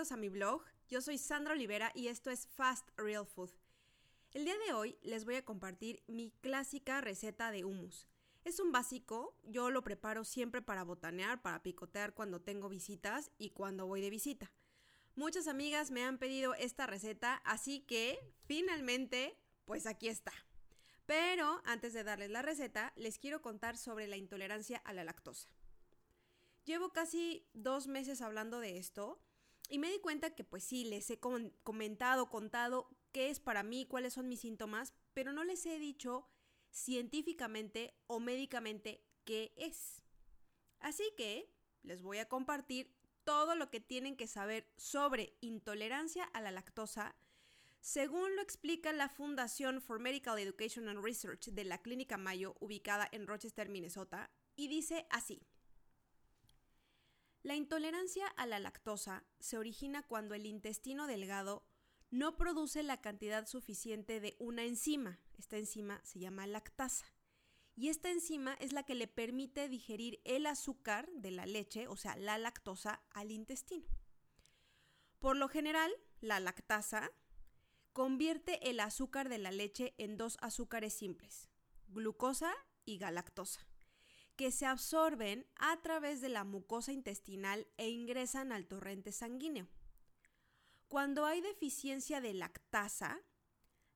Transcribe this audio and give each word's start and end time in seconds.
a 0.00 0.16
mi 0.16 0.30
blog. 0.30 0.64
Yo 0.88 1.02
soy 1.02 1.18
Sandra 1.18 1.52
Olivera 1.52 1.92
y 1.94 2.08
esto 2.08 2.30
es 2.30 2.46
Fast 2.46 2.88
Real 2.96 3.26
Food. 3.26 3.50
El 4.32 4.46
día 4.46 4.56
de 4.66 4.72
hoy 4.72 4.98
les 5.02 5.26
voy 5.26 5.34
a 5.34 5.44
compartir 5.44 6.02
mi 6.06 6.30
clásica 6.40 7.02
receta 7.02 7.50
de 7.50 7.66
hummus. 7.66 8.08
Es 8.42 8.60
un 8.60 8.72
básico, 8.72 9.36
yo 9.44 9.68
lo 9.68 9.82
preparo 9.82 10.24
siempre 10.24 10.62
para 10.62 10.84
botanear, 10.84 11.42
para 11.42 11.62
picotear 11.62 12.14
cuando 12.14 12.40
tengo 12.40 12.70
visitas 12.70 13.30
y 13.36 13.50
cuando 13.50 13.86
voy 13.86 14.00
de 14.00 14.08
visita. 14.08 14.50
Muchas 15.16 15.46
amigas 15.46 15.90
me 15.90 16.02
han 16.02 16.16
pedido 16.16 16.54
esta 16.54 16.86
receta, 16.86 17.34
así 17.44 17.80
que 17.80 18.18
finalmente, 18.46 19.36
pues 19.66 19.84
aquí 19.84 20.08
está. 20.08 20.32
Pero 21.04 21.60
antes 21.66 21.92
de 21.92 22.04
darles 22.04 22.30
la 22.30 22.40
receta, 22.40 22.94
les 22.96 23.18
quiero 23.18 23.42
contar 23.42 23.76
sobre 23.76 24.06
la 24.06 24.16
intolerancia 24.16 24.78
a 24.78 24.94
la 24.94 25.04
lactosa. 25.04 25.50
Llevo 26.64 26.90
casi 26.90 27.46
dos 27.52 27.86
meses 27.86 28.22
hablando 28.22 28.60
de 28.60 28.78
esto 28.78 29.20
y 29.70 29.78
me 29.78 29.90
di 29.90 30.00
cuenta 30.00 30.34
que 30.34 30.44
pues 30.44 30.64
sí, 30.64 30.84
les 30.84 31.08
he 31.10 31.20
comentado, 31.20 32.28
contado 32.28 32.88
qué 33.12 33.30
es 33.30 33.40
para 33.40 33.62
mí, 33.62 33.86
cuáles 33.86 34.14
son 34.14 34.28
mis 34.28 34.40
síntomas, 34.40 34.92
pero 35.14 35.32
no 35.32 35.44
les 35.44 35.64
he 35.64 35.78
dicho 35.78 36.28
científicamente 36.70 37.94
o 38.06 38.20
médicamente 38.20 39.04
qué 39.24 39.52
es. 39.56 40.02
Así 40.80 41.04
que 41.16 41.54
les 41.82 42.02
voy 42.02 42.18
a 42.18 42.28
compartir 42.28 42.92
todo 43.24 43.54
lo 43.54 43.70
que 43.70 43.80
tienen 43.80 44.16
que 44.16 44.26
saber 44.26 44.68
sobre 44.76 45.36
intolerancia 45.40 46.24
a 46.24 46.40
la 46.40 46.50
lactosa, 46.50 47.14
según 47.80 48.34
lo 48.36 48.42
explica 48.42 48.92
la 48.92 49.08
Fundación 49.08 49.80
for 49.80 50.00
Medical 50.00 50.38
Education 50.38 50.88
and 50.88 51.02
Research 51.02 51.48
de 51.48 51.64
la 51.64 51.78
Clínica 51.78 52.18
Mayo, 52.18 52.56
ubicada 52.60 53.08
en 53.12 53.26
Rochester, 53.26 53.68
Minnesota, 53.68 54.30
y 54.56 54.68
dice 54.68 55.06
así. 55.10 55.46
La 57.42 57.54
intolerancia 57.54 58.26
a 58.26 58.46
la 58.46 58.58
lactosa 58.58 59.24
se 59.38 59.56
origina 59.56 60.02
cuando 60.02 60.34
el 60.34 60.44
intestino 60.44 61.06
delgado 61.06 61.64
no 62.10 62.36
produce 62.36 62.82
la 62.82 63.00
cantidad 63.00 63.46
suficiente 63.46 64.20
de 64.20 64.36
una 64.38 64.64
enzima. 64.64 65.20
Esta 65.38 65.56
enzima 65.56 66.02
se 66.04 66.18
llama 66.18 66.46
lactasa. 66.46 67.06
Y 67.74 67.88
esta 67.88 68.10
enzima 68.10 68.54
es 68.54 68.74
la 68.74 68.82
que 68.82 68.94
le 68.94 69.06
permite 69.06 69.70
digerir 69.70 70.20
el 70.24 70.44
azúcar 70.44 71.10
de 71.12 71.30
la 71.30 71.46
leche, 71.46 71.88
o 71.88 71.96
sea, 71.96 72.14
la 72.16 72.36
lactosa, 72.36 73.00
al 73.10 73.30
intestino. 73.30 73.88
Por 75.18 75.36
lo 75.36 75.48
general, 75.48 75.90
la 76.20 76.40
lactasa 76.40 77.10
convierte 77.94 78.68
el 78.68 78.80
azúcar 78.80 79.30
de 79.30 79.38
la 79.38 79.50
leche 79.50 79.94
en 79.96 80.18
dos 80.18 80.36
azúcares 80.42 80.92
simples, 80.92 81.48
glucosa 81.88 82.52
y 82.84 82.98
galactosa 82.98 83.69
que 84.40 84.50
se 84.50 84.64
absorben 84.64 85.46
a 85.56 85.82
través 85.82 86.22
de 86.22 86.30
la 86.30 86.44
mucosa 86.44 86.92
intestinal 86.92 87.68
e 87.76 87.90
ingresan 87.90 88.52
al 88.52 88.66
torrente 88.66 89.12
sanguíneo. 89.12 89.68
Cuando 90.88 91.26
hay 91.26 91.42
deficiencia 91.42 92.22
de 92.22 92.32
lactasa, 92.32 93.20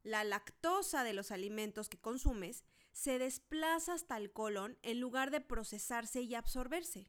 la 0.03 0.23
lactosa 0.23 1.03
de 1.03 1.15
los 1.15 1.31
alimentos 1.31 1.89
que 1.89 1.99
consumes 1.99 2.63
se 2.93 3.19
desplaza 3.19 3.95
hasta 3.95 4.19
el 4.19 4.33
colon 4.33 4.77
en 4.83 5.01
lugar 5.01 5.31
de 5.31 5.41
procesarse 5.41 6.21
y 6.21 6.35
absorberse. 6.35 7.09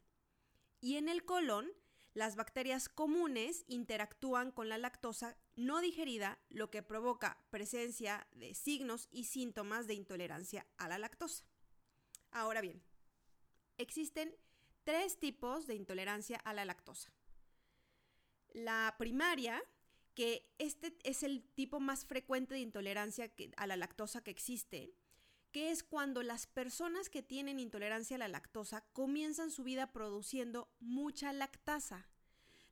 Y 0.79 0.95
en 0.95 1.09
el 1.09 1.25
colon, 1.25 1.69
las 2.13 2.37
bacterias 2.37 2.87
comunes 2.87 3.65
interactúan 3.67 4.51
con 4.53 4.69
la 4.69 4.77
lactosa 4.77 5.37
no 5.57 5.81
digerida, 5.81 6.39
lo 6.47 6.71
que 6.71 6.83
provoca 6.83 7.43
presencia 7.49 8.29
de 8.31 8.55
signos 8.55 9.09
y 9.11 9.25
síntomas 9.25 9.87
de 9.87 9.95
intolerancia 9.95 10.65
a 10.77 10.87
la 10.87 10.97
lactosa. 10.99 11.43
Ahora 12.31 12.61
bien, 12.61 12.81
Existen 13.77 14.35
tres 14.83 15.19
tipos 15.19 15.67
de 15.67 15.75
intolerancia 15.75 16.37
a 16.37 16.53
la 16.53 16.65
lactosa. 16.65 17.11
La 18.53 18.95
primaria, 18.97 19.61
que 20.13 20.49
este 20.59 20.97
es 21.03 21.23
el 21.23 21.43
tipo 21.55 21.79
más 21.79 22.05
frecuente 22.05 22.53
de 22.53 22.61
intolerancia 22.61 23.31
a 23.57 23.67
la 23.67 23.75
lactosa 23.75 24.23
que 24.23 24.31
existe, 24.31 24.95
que 25.51 25.71
es 25.71 25.83
cuando 25.83 26.23
las 26.23 26.47
personas 26.47 27.09
que 27.09 27.23
tienen 27.23 27.59
intolerancia 27.59 28.15
a 28.15 28.19
la 28.19 28.27
lactosa 28.27 28.85
comienzan 28.93 29.51
su 29.51 29.63
vida 29.63 29.91
produciendo 29.91 30.69
mucha 30.79 31.33
lactasa, 31.33 32.07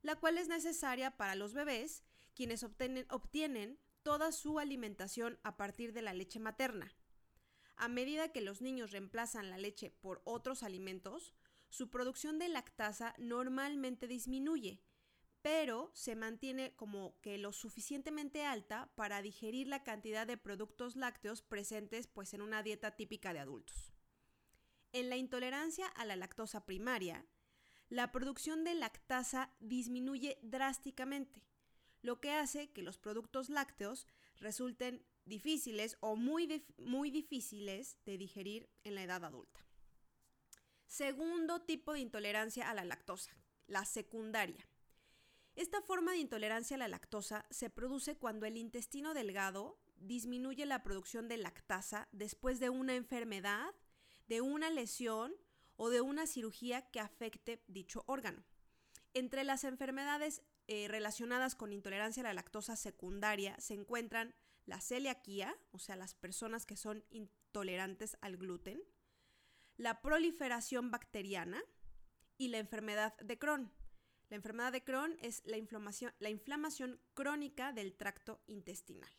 la 0.02 0.16
cual 0.18 0.38
es 0.38 0.48
necesaria 0.48 1.12
para 1.18 1.36
los 1.36 1.54
bebés, 1.54 2.04
quienes 2.36 2.64
obtienen, 2.64 3.06
obtienen 3.10 3.80
toda 4.04 4.32
su 4.32 4.60
alimentación 4.60 5.40
a 5.44 5.58
partir 5.58 5.94
de 5.94 6.02
la 6.02 6.14
leche 6.14 6.40
materna. 6.40 6.94
A 7.76 7.88
medida 7.88 8.32
que 8.32 8.42
los 8.42 8.62
niños 8.62 8.92
reemplazan 8.92 9.50
la 9.50 9.58
leche 9.58 9.90
por 9.90 10.22
otros 10.26 10.64
alimentos, 10.64 11.34
su 11.70 11.90
producción 11.90 12.38
de 12.38 12.50
lactasa 12.50 13.16
normalmente 13.18 14.08
disminuye, 14.08 14.82
pero 15.42 15.92
se 15.94 16.16
mantiene 16.16 16.76
como 16.76 17.20
que 17.22 17.38
lo 17.38 17.52
suficientemente 17.52 18.46
alta 18.46 18.92
para 18.96 19.22
digerir 19.22 19.68
la 19.68 19.84
cantidad 19.84 20.26
de 20.26 20.38
productos 20.38 20.96
lácteos 20.96 21.42
presentes 21.42 22.08
pues 22.08 22.34
en 22.34 22.42
una 22.42 22.64
dieta 22.64 22.92
típica 22.92 23.34
de 23.34 23.40
adultos. 23.40 23.94
En 24.94 25.10
la 25.10 25.18
intolerancia 25.18 25.88
a 25.88 26.06
la 26.06 26.16
lactosa 26.16 26.66
primaria, 26.66 27.26
la 27.90 28.12
producción 28.12 28.64
de 28.64 28.76
lactasa 28.76 29.52
disminuye 29.60 30.40
drásticamente, 30.44 31.44
lo 32.02 32.22
que 32.22 32.32
hace 32.32 32.72
que 32.72 32.84
los 32.84 32.98
productos 32.98 33.50
lácteos 33.50 34.08
resulten 34.38 35.06
difíciles 35.26 35.98
o 36.00 36.16
muy, 36.16 36.66
muy 36.78 37.12
difíciles 37.12 37.98
de 38.06 38.18
digerir 38.18 38.70
en 38.84 38.96
la 38.96 39.04
edad 39.04 39.24
adulta. 39.24 39.66
Segundo 40.88 41.62
tipo 41.62 41.94
de 41.94 42.00
intolerancia 42.00 42.70
a 42.70 42.74
la 42.74 42.86
lactosa, 42.86 43.36
la 43.68 43.86
secundaria. 43.86 44.68
Esta 45.56 45.82
forma 45.82 46.12
de 46.12 46.18
intolerancia 46.18 46.76
a 46.76 46.80
la 46.80 46.88
lactosa 46.88 47.46
se 47.50 47.70
produce 47.70 48.18
cuando 48.18 48.46
el 48.46 48.58
intestino 48.58 49.14
delgado 49.14 49.80
disminuye 49.96 50.66
la 50.66 50.84
producción 50.84 51.28
de 51.28 51.38
lactasa 51.38 52.10
después 52.12 52.60
de 52.60 52.70
una 52.70 52.96
enfermedad, 52.96 53.74
de 54.28 54.42
una 54.42 54.70
lesión 54.70 55.34
o 55.76 55.90
de 55.90 56.02
una 56.02 56.28
cirugía 56.28 56.90
que 56.92 57.00
afecte 57.00 57.64
dicho 57.68 58.04
órgano. 58.08 58.44
Entre 59.14 59.44
las 59.44 59.64
enfermedades 59.64 60.42
eh, 60.68 60.88
relacionadas 60.88 61.56
con 61.56 61.72
intolerancia 61.72 62.22
a 62.22 62.26
la 62.26 62.34
lactosa 62.34 62.76
secundaria 62.76 63.56
se 63.60 63.74
encuentran 63.74 64.34
la 64.66 64.80
celiaquía, 64.80 65.56
o 65.72 65.80
sea, 65.80 65.96
las 65.96 66.14
personas 66.14 66.66
que 66.66 66.78
son 66.78 67.04
intolerantes 67.10 68.18
al 68.22 68.38
gluten, 68.38 68.82
la 69.78 70.02
proliferación 70.02 70.92
bacteriana 70.92 71.62
y 72.38 72.50
la 72.50 72.60
enfermedad 72.60 73.18
de 73.18 73.38
Crohn. 73.38 73.72
La 74.30 74.38
enfermedad 74.38 74.72
de 74.72 74.84
Crohn 74.84 75.18
es 75.22 75.44
la 75.46 75.58
inflamación, 75.58 76.14
la 76.20 76.30
inflamación 76.30 77.00
crónica 77.14 77.74
del 77.74 77.94
tracto 77.96 78.42
intestinal. 78.48 79.12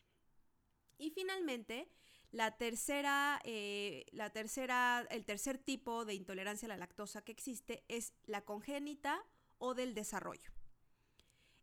Y 0.98 1.10
finalmente, 1.10 1.90
la 2.30 2.56
tercera, 2.56 3.40
eh, 3.44 4.06
la 4.12 4.30
tercera, 4.30 5.06
el 5.10 5.24
tercer 5.24 5.58
tipo 5.58 6.04
de 6.04 6.14
intolerancia 6.14 6.66
a 6.66 6.70
la 6.70 6.76
lactosa 6.76 7.22
que 7.22 7.32
existe 7.32 7.84
es 7.88 8.12
la 8.24 8.44
congénita 8.44 9.24
o 9.58 9.74
del 9.74 9.94
desarrollo. 9.94 10.53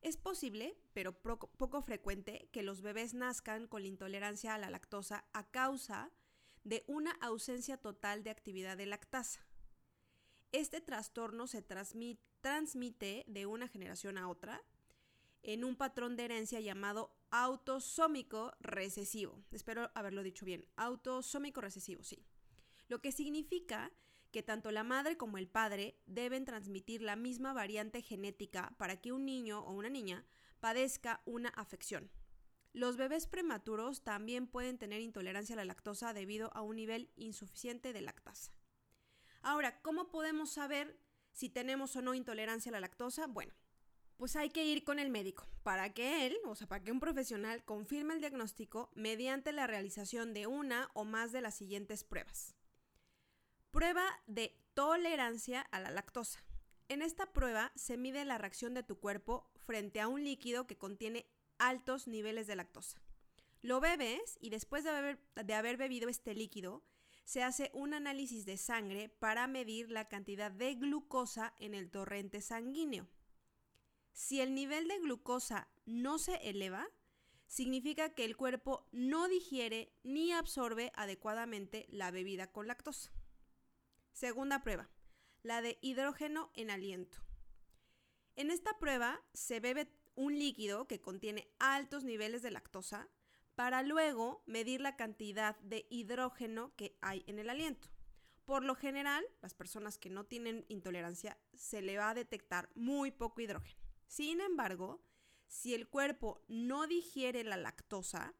Es 0.02 0.18
posible, 0.18 0.76
pero 0.94 1.14
poco 1.22 1.82
frecuente, 1.82 2.50
que 2.52 2.64
los 2.64 2.82
bebés 2.82 3.14
nazcan 3.14 3.68
con 3.68 3.84
la 3.84 3.88
intolerancia 3.88 4.56
a 4.56 4.58
la 4.58 4.72
lactosa 4.72 5.26
a 5.32 5.50
causa 5.52 6.12
de 6.64 6.84
una 6.88 7.12
ausencia 7.22 7.78
total 7.78 8.24
de 8.24 8.32
actividad 8.32 8.78
de 8.78 8.88
lactasa. 8.88 9.46
Este 10.52 10.82
trastorno 10.82 11.48
se 11.48 11.62
transmite 11.62 13.24
de 13.28 13.46
una 13.46 13.68
generación 13.68 14.18
a 14.18 14.28
otra 14.28 14.62
en 15.44 15.64
un 15.64 15.76
patrón 15.76 16.16
de 16.16 16.26
herencia 16.26 16.59
llamado 16.59 17.16
autosómico 17.30 18.54
recesivo. 18.59 19.44
Espero 19.52 19.92
haberlo 19.96 20.24
dicho 20.24 20.46
bien. 20.46 20.68
Autosómico 20.76 21.62
recesivo, 21.62 22.04
sí. 22.04 22.26
Lo 22.88 23.02
que 23.02 23.12
significa 23.12 23.92
que 24.32 24.44
tanto 24.44 24.72
la 24.72 24.84
madre 24.84 25.18
como 25.18 25.38
el 25.38 25.48
padre 25.48 26.00
deben 26.06 26.46
transmitir 26.46 27.02
la 27.02 27.16
misma 27.16 27.54
variante 27.54 28.02
genética 28.02 28.74
para 28.78 29.00
que 29.00 29.12
un 29.12 29.26
niño 29.26 29.60
o 29.62 29.74
una 29.74 29.90
niña 29.90 30.26
padezca 30.60 31.22
una 31.26 31.50
afección. 31.50 32.10
Los 32.74 32.96
bebés 32.96 33.28
prematuros 33.28 34.04
también 34.04 34.48
pueden 34.48 34.78
tener 34.78 35.02
intolerancia 35.02 35.54
a 35.54 35.58
la 35.58 35.66
lactosa 35.66 36.14
debido 36.14 36.56
a 36.56 36.62
un 36.62 36.78
nivel 36.78 37.12
insuficiente 37.18 37.92
de 37.92 38.02
lactasa. 38.02 38.54
Ahora, 39.42 39.82
¿cómo 39.82 40.10
podemos 40.10 40.52
saber 40.52 40.98
si 41.34 41.50
tenemos 41.50 41.96
o 41.96 42.02
no 42.02 42.14
intolerancia 42.14 42.70
a 42.70 42.74
la 42.74 42.80
lactosa? 42.80 43.28
Bueno, 43.28 43.54
pues 44.16 44.36
hay 44.36 44.52
que 44.52 44.64
ir 44.64 44.84
con 44.84 45.00
el 45.00 45.10
médico 45.10 45.48
para 45.64 45.94
que 45.94 46.28
él, 46.28 46.38
o 46.46 46.56
sea, 46.56 46.68
para 46.68 46.84
que 46.84 46.92
un 46.92 47.00
profesional 47.00 47.66
confirme 47.66 48.14
el 48.14 48.22
diagnóstico 48.22 48.92
mediante 48.94 49.52
la 49.52 49.68
realización 49.68 50.34
de 50.34 50.48
una 50.48 50.92
o 50.94 51.04
más 51.04 51.32
de 51.32 51.42
las 51.42 51.56
siguientes 51.56 52.04
pruebas. 52.04 52.56
Prueba 53.72 54.03
de 54.28 54.53
tolerancia 54.73 55.62
a 55.72 55.79
la 55.79 55.91
lactosa. 55.91 56.44
En 56.90 57.02
esta 57.02 57.32
prueba 57.32 57.72
se 57.76 57.96
mide 57.96 58.26
la 58.26 58.38
reacción 58.38 58.73
de 58.73 58.84
tu 58.84 59.00
cuerpo 59.00 59.50
frente 59.56 60.02
a 60.02 60.09
un 60.09 60.26
líquido 60.26 60.68
que 60.68 60.78
contiene 60.78 61.26
altos 61.58 62.06
niveles 62.06 62.47
de 62.47 62.58
lactosa. 62.58 63.02
Lo 63.62 63.79
bebes 63.79 64.38
y 64.41 64.50
después 64.50 64.84
de 64.84 64.90
haber, 64.90 65.20
de 65.35 65.53
haber, 65.53 65.78
bebido 65.78 66.09
este 66.09 66.35
líquido, 66.35 66.84
se 67.23 67.44
hace 67.44 67.72
un 67.73 67.94
análisis 67.94 68.46
de 68.46 68.58
sangre 68.58 69.08
para 69.08 69.47
medir 69.47 69.90
la 69.90 70.09
cantidad 70.09 70.52
de 70.52 70.76
glucosa 70.76 71.53
en 71.58 71.73
el 71.73 71.90
torrente 71.90 72.41
sanguíneo. 72.41 73.08
Si 74.12 74.41
el 74.41 74.53
nivel 74.53 74.90
de 74.90 75.00
glucosa 75.00 75.70
no 75.85 76.20
se 76.20 76.35
eleva, 76.50 76.90
significa 77.47 78.14
que 78.16 78.26
el 78.26 78.35
cuerpo 78.35 78.90
no 78.91 79.29
digiere 79.29 79.94
ni 80.03 80.34
absorbe 80.34 80.91
adecuadamente 80.94 81.85
la 81.90 82.12
bebida 82.12 82.52
con 82.52 82.68
lactosa. 82.68 83.14
Segunda 84.11 84.61
prueba, 84.61 84.90
la 85.41 85.61
de 85.61 85.79
hidrógeno 85.81 86.52
en 86.53 86.69
aliento. 86.69 87.17
En 88.35 88.52
esta 88.52 88.78
prueba 88.78 89.22
se 89.34 89.59
bebe 89.59 89.91
un 90.16 90.37
líquido 90.37 90.87
que 90.87 91.02
contiene 91.02 91.49
altos 91.59 92.03
niveles 92.03 92.41
de 92.41 92.52
lactosa 92.52 93.09
para 93.55 93.84
luego 93.84 94.43
medir 94.46 94.81
la 94.81 94.96
cantidad 94.96 95.58
de 95.59 95.85
hidrógeno 95.90 96.75
que 96.75 96.97
hay 97.02 97.23
en 97.28 97.40
el 97.40 97.49
aliento. 97.49 97.90
Por 98.46 98.63
lo 98.63 98.75
general, 98.75 99.23
las 99.41 99.53
personas 99.53 99.97
que 99.97 100.09
no 100.09 100.25
tienen 100.25 100.66
intolerancia 100.67 101.37
se 101.53 101.81
le 101.81 101.97
va 101.97 102.09
a 102.09 102.16
detectar 102.16 102.69
muy 102.75 103.11
poco 103.11 103.41
hidrógeno. 103.41 103.79
Sin 104.08 104.41
embargo, 104.41 105.03
si 105.47 105.73
el 105.73 105.87
cuerpo 105.87 106.43
no 106.47 106.87
digiere 106.87 107.43
la 107.43 107.58
lactosa, 107.58 108.34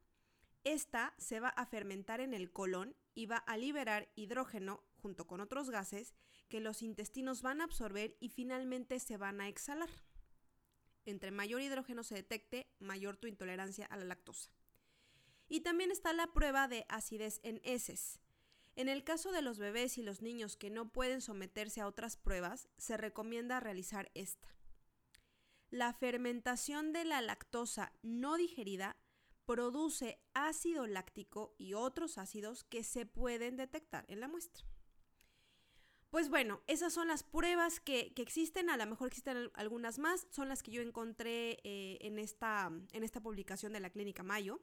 esta 0.64 1.14
se 1.18 1.40
va 1.40 1.50
a 1.50 1.66
fermentar 1.66 2.22
en 2.22 2.34
el 2.34 2.52
colon 2.52 2.96
y 3.14 3.26
va 3.26 3.38
a 3.38 3.58
liberar 3.58 4.10
hidrógeno 4.16 4.84
junto 5.02 5.26
con 5.28 5.42
otros 5.42 5.70
gases 5.70 6.14
que 6.50 6.60
los 6.60 6.82
intestinos 6.82 7.42
van 7.42 7.62
a 7.62 7.64
absorber 7.64 8.16
y 8.20 8.30
finalmente 8.30 9.00
se 9.00 9.18
van 9.18 9.42
a 9.42 9.48
exhalar. 9.48 9.90
Entre 11.06 11.32
mayor 11.32 11.62
hidrógeno 11.62 12.04
se 12.04 12.16
detecte, 12.16 12.68
mayor 12.80 13.18
tu 13.18 13.28
intolerancia 13.28 13.86
a 13.86 13.98
la 13.98 14.06
lactosa. 14.06 14.52
Y 15.50 15.62
también 15.62 15.92
está 15.92 16.14
la 16.14 16.28
prueba 16.28 16.68
de 16.68 16.86
acidez 16.90 17.40
en 17.44 17.60
heces. 17.64 18.20
En 18.76 18.88
el 18.88 19.04
caso 19.04 19.32
de 19.32 19.42
los 19.42 19.58
bebés 19.58 19.98
y 19.98 20.04
los 20.04 20.22
niños 20.22 20.56
que 20.56 20.70
no 20.70 20.92
pueden 20.92 21.22
someterse 21.22 21.82
a 21.82 21.88
otras 21.88 22.18
pruebas, 22.18 22.70
se 22.78 22.98
recomienda 22.98 23.60
realizar 23.60 24.12
esta. 24.14 24.48
La 25.70 25.94
fermentación 25.94 26.94
de 26.94 27.06
la 27.06 27.22
lactosa 27.22 27.92
no 28.02 28.38
digerida 28.38 28.98
produce 29.52 30.18
ácido 30.34 30.88
láctico 30.88 31.56
y 31.58 31.74
otros 31.74 32.18
ácidos 32.18 32.64
que 32.64 32.86
se 32.86 33.06
pueden 33.06 33.58
detectar 33.58 34.06
en 34.08 34.22
la 34.22 34.30
muestra. 34.30 34.66
Pues 36.10 36.30
bueno, 36.30 36.62
esas 36.68 36.94
son 36.94 37.10
las 37.10 37.24
pruebas 37.24 37.82
que, 37.82 38.14
existen, 38.16 38.70
a 38.70 38.78
lo 38.78 38.86
mejor 38.86 39.08
existen 39.08 39.52
algunas 39.56 40.00
más, 40.00 40.26
son 40.30 40.48
las 40.48 40.64
que 40.64 40.72
yo 40.72 40.82
encontré 40.82 41.58
eh, 41.66 41.98
en, 42.00 42.18
esta, 42.18 42.72
en 42.94 43.04
esta 43.04 43.20
publicación 43.20 43.74
de 43.74 43.82
la 43.82 43.90
Clínica 43.90 44.24
Mayo. 44.24 44.62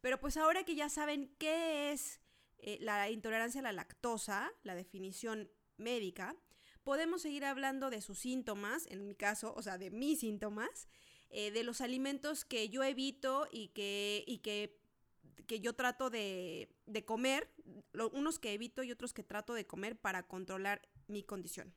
Pero 0.00 0.20
pues 0.20 0.36
ahora 0.36 0.62
que 0.62 0.76
ya 0.76 0.88
saben 0.88 1.34
qué 1.40 1.90
es 1.90 2.20
eh, 2.58 2.78
la 2.80 3.10
intolerancia 3.10 3.60
a 3.60 3.64
la 3.64 3.72
lactosa, 3.72 4.52
la 4.62 4.76
definición 4.76 5.50
médica, 5.78 6.36
podemos 6.84 7.22
seguir 7.22 7.44
hablando 7.44 7.90
de 7.90 8.00
sus 8.00 8.20
síntomas, 8.20 8.86
en 8.86 9.08
mi 9.08 9.16
caso, 9.16 9.52
o 9.56 9.62
sea, 9.62 9.78
de 9.78 9.90
mis 9.90 10.20
síntomas, 10.20 10.86
eh, 11.34 11.50
de 11.50 11.64
los 11.64 11.80
alimentos 11.80 12.44
que 12.44 12.68
yo 12.68 12.82
evito 12.84 13.48
y 13.50 13.68
que, 13.68 14.22
y 14.26 14.38
que, 14.38 14.78
que 15.46 15.60
yo 15.60 15.72
trato 15.74 16.10
de, 16.10 16.76
de 16.84 17.04
comer, 17.06 17.50
unos 18.12 18.38
que 18.38 18.52
evito 18.52 18.82
y 18.82 18.92
otros 18.92 19.14
que 19.14 19.22
trato 19.22 19.54
de 19.54 19.66
comer 19.66 19.98
para 19.98 20.26
controlar 20.28 20.82
mi 21.08 21.22
condición. 21.22 21.74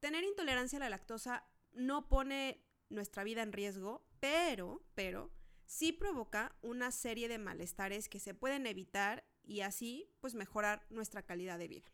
Tener 0.00 0.24
intolerancia 0.24 0.78
a 0.78 0.80
la 0.80 0.90
lactosa 0.90 1.46
no 1.72 2.08
pone 2.08 2.66
nuestra 2.88 3.22
vida 3.22 3.42
en 3.42 3.52
riesgo, 3.52 4.04
pero, 4.18 4.84
pero, 4.94 5.30
sí 5.64 5.92
provoca 5.92 6.56
una 6.60 6.90
serie 6.90 7.28
de 7.28 7.38
malestares 7.38 8.08
que 8.08 8.18
se 8.18 8.34
pueden 8.34 8.66
evitar 8.66 9.24
y 9.44 9.60
así, 9.60 10.10
pues, 10.20 10.34
mejorar 10.34 10.84
nuestra 10.90 11.22
calidad 11.22 11.58
de 11.58 11.68
vida. 11.68 11.92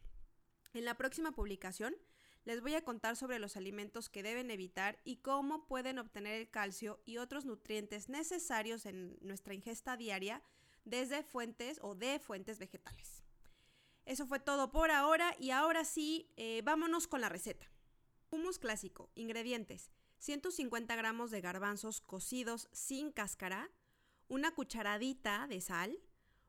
En 0.72 0.86
la 0.86 0.96
próxima 0.96 1.32
publicación 1.32 1.94
les 2.44 2.60
voy 2.60 2.74
a 2.74 2.82
contar 2.82 3.16
sobre 3.16 3.38
los 3.38 3.56
alimentos 3.56 4.08
que 4.08 4.22
deben 4.22 4.50
evitar 4.50 4.98
y 5.04 5.16
cómo 5.16 5.66
pueden 5.66 5.98
obtener 5.98 6.40
el 6.40 6.50
calcio 6.50 7.00
y 7.04 7.18
otros 7.18 7.44
nutrientes 7.44 8.08
necesarios 8.08 8.86
en 8.86 9.16
nuestra 9.20 9.54
ingesta 9.54 9.96
diaria 9.96 10.42
desde 10.84 11.22
fuentes 11.22 11.78
o 11.82 11.94
de 11.94 12.18
fuentes 12.18 12.58
vegetales. 12.58 13.22
Eso 14.04 14.26
fue 14.26 14.40
todo 14.40 14.72
por 14.72 14.90
ahora 14.90 15.36
y 15.38 15.50
ahora 15.50 15.84
sí, 15.84 16.32
eh, 16.36 16.62
vámonos 16.64 17.06
con 17.06 17.20
la 17.20 17.28
receta. 17.28 17.70
Humus 18.30 18.58
clásico. 18.58 19.10
Ingredientes. 19.14 19.90
150 20.18 20.96
gramos 20.96 21.30
de 21.30 21.40
garbanzos 21.40 22.00
cocidos 22.00 22.68
sin 22.72 23.12
cáscara, 23.12 23.70
una 24.28 24.54
cucharadita 24.54 25.46
de 25.48 25.60
sal, 25.60 25.98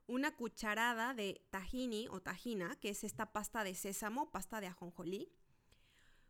una 0.07 0.35
cucharada 0.35 1.13
de 1.13 1.45
tahini 1.49 2.07
o 2.09 2.21
tajina, 2.21 2.75
que 2.79 2.89
es 2.89 3.03
esta 3.03 3.31
pasta 3.31 3.63
de 3.63 3.75
sésamo, 3.75 4.31
pasta 4.31 4.61
de 4.61 4.67
ajonjolí, 4.67 5.31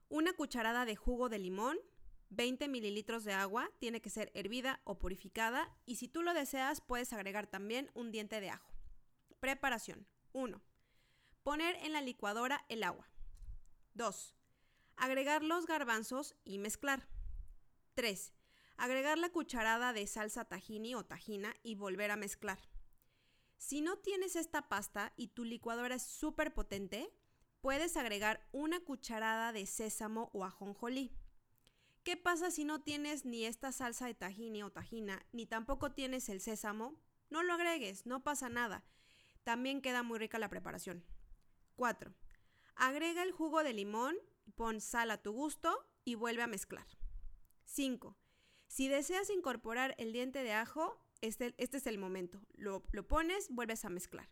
una 0.10 0.34
cucharada 0.34 0.86
de 0.86 0.96
jugo 0.96 1.30
de 1.30 1.40
limón, 1.40 1.78
20 2.30 2.68
mililitros 2.68 3.24
de 3.24 3.34
agua, 3.34 3.70
tiene 3.80 4.02
que 4.02 4.10
ser 4.10 4.32
hervida 4.34 4.82
o 4.84 4.98
purificada 4.98 5.76
y 5.86 5.98
si 5.98 6.08
tú 6.08 6.22
lo 6.22 6.34
deseas 6.34 6.82
puedes 6.82 7.14
agregar 7.14 7.48
también 7.48 7.92
un 7.94 8.12
diente 8.12 8.42
de 8.42 8.50
ajo. 8.50 8.72
Preparación 9.40 10.08
1. 10.32 10.62
Poner 11.44 11.76
en 11.78 11.94
la 11.94 12.02
licuadora 12.02 12.66
el 12.70 12.84
agua. 12.84 13.10
2. 13.94 14.36
Agregar 14.96 15.44
los 15.44 15.66
garbanzos 15.66 16.36
y 16.44 16.58
mezclar. 16.58 17.08
3. 17.96 18.34
Agregar 18.78 19.18
la 19.18 19.30
cucharada 19.30 19.94
de 19.94 20.08
salsa 20.08 20.46
tahini 20.46 20.96
o 20.96 21.04
tajina 21.04 21.56
y 21.62 21.76
volver 21.76 22.12
a 22.12 22.16
mezclar. 22.16 22.60
Si 23.58 23.82
no 23.82 23.98
tienes 23.98 24.36
esta 24.36 24.68
pasta 24.68 25.14
y 25.16 25.28
tu 25.28 25.46
licuadora 25.46 25.96
es 25.96 26.04
súper 26.04 26.54
potente, 26.54 27.14
puedes 27.64 27.96
agregar 27.96 28.46
una 28.52 28.82
cucharada 28.82 29.54
de 29.54 29.66
sésamo 29.66 30.30
o 30.34 30.44
ajonjolí. 30.44 31.14
¿Qué 32.04 32.18
pasa 32.18 32.52
si 32.52 32.66
no 32.66 32.82
tienes 32.82 33.24
ni 33.24 33.46
esta 33.46 33.72
salsa 33.72 34.06
de 34.06 34.14
tahini 34.14 34.62
o 34.64 34.70
tajina, 34.70 35.26
ni 35.32 35.46
tampoco 35.46 35.94
tienes 35.94 36.28
el 36.28 36.42
sésamo? 36.42 37.00
No 37.30 37.42
lo 37.42 37.54
agregues, 37.54 38.06
no 38.06 38.22
pasa 38.22 38.50
nada. 38.50 38.84
También 39.46 39.82
queda 39.82 40.04
muy 40.04 40.20
rica 40.20 40.40
la 40.40 40.50
preparación. 40.50 41.06
4. 41.78 42.14
Agrega 42.76 43.24
el 43.24 43.32
jugo 43.32 43.64
de 43.64 43.72
limón, 43.72 44.18
pon 44.56 44.82
sal 44.82 45.10
a 45.10 45.22
tu 45.22 45.32
gusto 45.32 45.88
y 46.04 46.16
vuelve 46.16 46.44
a 46.44 46.48
mezclar. 46.48 46.86
5. 47.64 48.18
Si 48.68 48.90
deseas 48.90 49.30
incorporar 49.30 49.96
el 49.98 50.12
diente 50.12 50.44
de 50.44 50.52
ajo, 50.52 51.02
este, 51.22 51.56
este 51.58 51.78
es 51.78 51.88
el 51.88 51.98
momento. 51.98 52.42
Lo, 52.56 52.84
lo 52.92 53.08
pones, 53.08 53.48
vuelves 53.50 53.86
a 53.86 53.90
mezclar. 53.90 54.28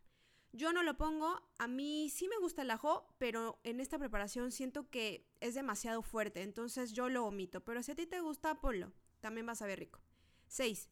Yo 0.53 0.73
no 0.73 0.83
lo 0.83 0.97
pongo, 0.97 1.41
a 1.59 1.67
mí 1.67 2.09
sí 2.09 2.27
me 2.27 2.37
gusta 2.37 2.63
el 2.63 2.71
ajo, 2.71 3.07
pero 3.17 3.61
en 3.63 3.79
esta 3.79 3.97
preparación 3.97 4.51
siento 4.51 4.89
que 4.89 5.25
es 5.39 5.53
demasiado 5.55 6.01
fuerte, 6.01 6.41
entonces 6.41 6.91
yo 6.91 7.07
lo 7.07 7.25
omito, 7.25 7.63
pero 7.63 7.81
si 7.83 7.91
a 7.91 7.95
ti 7.95 8.05
te 8.05 8.19
gusta, 8.19 8.59
ponlo, 8.59 8.91
también 9.21 9.47
va 9.47 9.53
a 9.53 9.55
saber 9.55 9.79
rico. 9.79 10.01
6. 10.47 10.89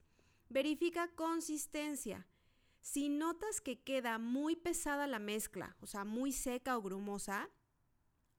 Verifica 0.48 1.10
consistencia. 1.16 2.26
Si 2.80 3.10
notas 3.10 3.60
que 3.60 3.82
queda 3.82 4.18
muy 4.18 4.56
pesada 4.56 5.08
la 5.08 5.20
mezcla, 5.20 5.76
o 5.82 5.88
sea, 5.88 6.06
muy 6.06 6.32
seca 6.32 6.78
o 6.78 6.82
grumosa, 6.82 7.50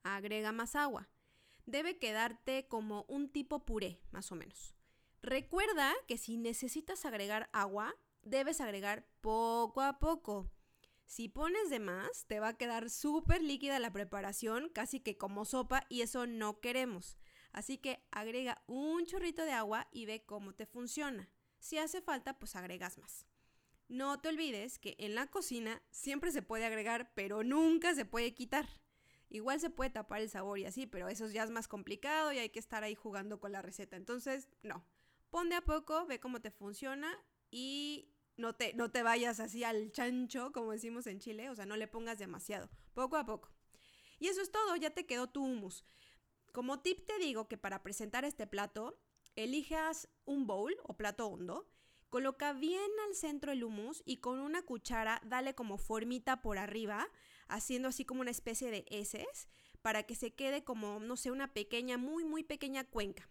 agrega 0.03 0.53
más 0.53 0.75
agua. 0.75 1.11
Debe 1.67 1.99
quedarte 1.99 2.67
como 2.67 3.05
un 3.09 3.29
tipo 3.29 3.67
puré, 3.67 4.00
más 4.11 4.33
o 4.33 4.37
menos. 4.37 4.75
Recuerda 5.23 5.93
que 6.09 6.17
si 6.17 6.39
necesitas 6.39 7.05
agregar 7.05 7.50
agua, 7.53 7.95
debes 8.23 8.62
agregar 8.62 9.07
poco 9.21 9.83
a 9.83 9.99
poco. 9.99 10.50
Si 11.11 11.29
pones 11.29 11.71
de 11.71 11.81
más, 11.81 12.25
te 12.29 12.38
va 12.38 12.50
a 12.50 12.57
quedar 12.57 12.88
súper 12.88 13.43
líquida 13.43 13.81
la 13.81 13.93
preparación, 13.93 14.69
casi 14.69 15.00
que 15.00 15.19
como 15.19 15.45
sopa, 15.45 15.85
y 15.88 16.02
eso 16.02 16.29
no 16.29 16.61
queremos. 16.61 17.19
Así 17.50 17.79
que 17.79 18.07
agrega 18.12 18.62
un 18.69 19.05
chorrito 19.07 19.45
de 19.45 19.50
agua 19.50 19.88
y 19.90 20.07
ve 20.07 20.25
cómo 20.25 20.55
te 20.55 20.67
funciona. 20.67 21.29
Si 21.59 21.79
hace 21.79 22.00
falta, 22.00 22.38
pues 22.38 22.55
agregas 22.55 22.97
más. 22.99 23.26
No 23.88 24.21
te 24.21 24.29
olvides 24.29 24.79
que 24.79 24.95
en 25.00 25.17
la 25.17 25.26
cocina 25.26 25.83
siempre 25.90 26.31
se 26.31 26.43
puede 26.43 26.64
agregar, 26.64 27.12
pero 27.17 27.43
nunca 27.43 27.93
se 27.97 28.05
puede 28.05 28.33
quitar. 28.33 28.69
Igual 29.31 29.59
se 29.59 29.69
puede 29.69 29.90
tapar 29.90 30.21
el 30.21 30.31
sabor 30.31 30.61
y 30.61 30.67
así, 30.67 30.87
pero 30.87 31.09
eso 31.09 31.26
ya 31.26 31.43
es 31.43 31.50
más 31.50 31.67
complicado 31.67 32.33
y 32.33 32.38
hay 32.38 32.50
que 32.50 32.61
estar 32.61 32.85
ahí 32.85 32.95
jugando 32.95 33.40
con 33.40 33.50
la 33.50 33.62
receta. 33.62 33.97
Entonces, 33.97 34.49
no. 34.62 34.87
Pon 35.29 35.49
de 35.49 35.57
a 35.57 35.64
poco, 35.64 36.07
ve 36.07 36.21
cómo 36.21 36.40
te 36.40 36.52
funciona 36.52 37.19
y 37.50 38.14
no 38.40 38.54
te, 38.54 38.75
no 38.75 38.90
te 38.90 39.02
vayas 39.02 39.38
así 39.38 39.62
al 39.62 39.92
chancho, 39.92 40.52
como 40.52 40.73
decimos 40.73 41.06
en 41.06 41.20
Chile, 41.20 41.50
o 41.50 41.54
sea, 41.54 41.66
no 41.66 41.76
le 41.76 41.87
pongas 41.87 42.18
demasiado, 42.18 42.68
poco 42.94 43.16
a 43.16 43.25
poco. 43.25 43.50
Y 44.18 44.28
eso 44.28 44.40
es 44.42 44.50
todo, 44.50 44.76
ya 44.76 44.90
te 44.90 45.06
quedó 45.06 45.28
tu 45.28 45.44
hummus. 45.44 45.85
Como 46.52 46.80
tip 46.80 47.06
te 47.06 47.18
digo 47.18 47.49
que 47.49 47.56
para 47.56 47.82
presentar 47.82 48.25
este 48.25 48.47
plato, 48.47 48.99
elijas 49.37 50.09
un 50.25 50.47
bowl 50.47 50.75
o 50.82 50.97
plato 50.97 51.26
hondo, 51.26 51.70
coloca 52.09 52.52
bien 52.52 52.90
al 53.06 53.14
centro 53.14 53.52
el 53.52 53.62
hummus 53.62 54.02
y 54.04 54.16
con 54.16 54.40
una 54.40 54.62
cuchara 54.62 55.23
dale 55.25 55.54
como 55.54 55.78
formita 55.78 56.42
por 56.42 56.59
arriba, 56.59 57.09
haciendo 57.49 57.88
así 57.88 58.04
como 58.04 58.20
una 58.20 58.32
especie 58.32 58.70
de 58.70 58.85
heces, 58.90 59.49
para 59.80 60.02
que 60.02 60.14
se 60.14 60.35
quede 60.35 60.64
como, 60.64 61.00
no 61.00 61.16
sé, 61.16 61.30
una 61.30 61.52
pequeña, 61.52 61.97
muy, 61.97 62.25
muy 62.25 62.42
pequeña 62.42 62.85
cuenca. 62.85 63.28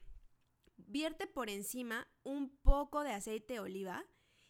Vierte 0.78 1.28
por 1.28 1.50
encima 1.50 2.08
un 2.24 2.50
poco 2.58 3.04
de 3.04 3.12
aceite 3.12 3.56
de 3.56 3.60
oliva 3.60 4.06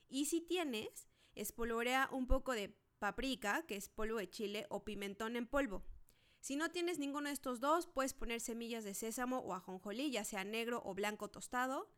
y 0.10 0.26
si 0.26 0.42
tienes, 0.42 1.08
espolvorea 1.36 2.10
un 2.12 2.28
poco 2.28 2.54
de 2.54 2.76
paprika, 3.00 3.66
que 3.66 3.76
es 3.76 3.90
polvo 3.90 4.18
de 4.18 4.30
chile, 4.30 4.66
o 4.70 4.84
pimentón 4.84 5.36
en 5.36 5.48
polvo. 5.48 5.86
Si 6.42 6.56
no 6.56 6.72
tienes 6.72 7.00
ninguno 7.00 7.28
de 7.28 7.34
estos 7.34 7.60
dos, 7.60 7.88
puedes 7.88 8.14
poner 8.14 8.42
semillas 8.42 8.84
de 8.84 8.94
sésamo 8.94 9.40
o 9.40 9.54
ajonjolí, 9.54 10.12
ya 10.12 10.24
sea 10.24 10.44
negro 10.44 10.82
o 10.86 10.94
blanco 10.94 11.30
tostado. 11.30 11.92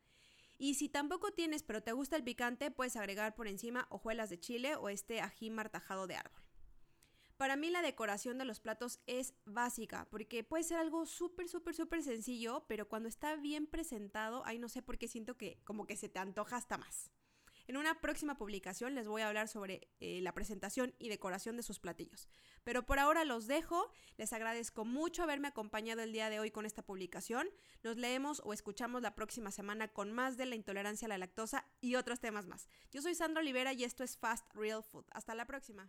Y 0.58 0.74
si 0.74 0.88
tampoco 0.88 1.32
tienes, 1.32 1.62
pero 1.62 1.82
te 1.82 1.92
gusta 1.92 2.16
el 2.16 2.24
picante, 2.24 2.70
puedes 2.70 2.96
agregar 2.96 3.34
por 3.34 3.48
encima 3.48 3.86
hojuelas 3.90 4.30
de 4.30 4.38
chile 4.38 4.76
o 4.76 4.88
este 4.88 5.20
ají 5.20 5.50
martajado 5.50 6.06
de 6.06 6.16
árbol. 6.16 6.42
Para 7.36 7.56
mí 7.56 7.70
la 7.70 7.82
decoración 7.82 8.38
de 8.38 8.44
los 8.44 8.60
platos 8.60 9.00
es 9.06 9.34
básica, 9.44 10.06
porque 10.10 10.44
puede 10.44 10.62
ser 10.62 10.78
algo 10.78 11.06
súper, 11.06 11.48
súper, 11.48 11.74
súper 11.74 12.02
sencillo, 12.02 12.64
pero 12.68 12.88
cuando 12.88 13.08
está 13.08 13.34
bien 13.36 13.66
presentado, 13.66 14.44
ahí 14.44 14.58
no 14.58 14.68
sé 14.68 14.82
por 14.82 14.98
qué 14.98 15.08
siento 15.08 15.36
que 15.36 15.60
como 15.64 15.86
que 15.86 15.96
se 15.96 16.08
te 16.08 16.20
antoja 16.20 16.56
hasta 16.56 16.78
más. 16.78 17.10
En 17.72 17.78
una 17.78 18.02
próxima 18.02 18.36
publicación 18.36 18.94
les 18.94 19.08
voy 19.08 19.22
a 19.22 19.28
hablar 19.28 19.48
sobre 19.48 19.88
eh, 19.98 20.20
la 20.20 20.34
presentación 20.34 20.94
y 20.98 21.08
decoración 21.08 21.56
de 21.56 21.62
sus 21.62 21.78
platillos. 21.78 22.28
Pero 22.64 22.84
por 22.84 22.98
ahora 22.98 23.24
los 23.24 23.46
dejo. 23.46 23.90
Les 24.18 24.34
agradezco 24.34 24.84
mucho 24.84 25.22
haberme 25.22 25.48
acompañado 25.48 26.02
el 26.02 26.12
día 26.12 26.28
de 26.28 26.38
hoy 26.38 26.50
con 26.50 26.66
esta 26.66 26.82
publicación. 26.82 27.48
Nos 27.82 27.96
leemos 27.96 28.42
o 28.44 28.52
escuchamos 28.52 29.00
la 29.00 29.14
próxima 29.14 29.50
semana 29.50 29.88
con 29.88 30.12
más 30.12 30.36
de 30.36 30.44
la 30.44 30.54
intolerancia 30.54 31.06
a 31.06 31.08
la 31.08 31.16
lactosa 31.16 31.64
y 31.80 31.94
otros 31.94 32.20
temas 32.20 32.46
más. 32.46 32.68
Yo 32.90 33.00
soy 33.00 33.14
Sandra 33.14 33.40
Olivera 33.40 33.72
y 33.72 33.84
esto 33.84 34.04
es 34.04 34.18
Fast 34.18 34.44
Real 34.52 34.82
Food. 34.82 35.06
Hasta 35.10 35.34
la 35.34 35.46
próxima. 35.46 35.88